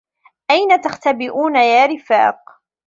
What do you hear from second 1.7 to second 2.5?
رفاق؟